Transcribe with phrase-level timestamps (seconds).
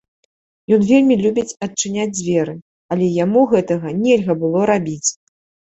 [0.77, 2.57] Ён вельмі любіць адчыняць дзверы,
[2.97, 5.09] але яму гэтага нельга было рабіць.